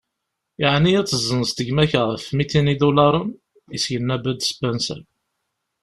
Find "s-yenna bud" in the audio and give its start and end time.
3.83-4.39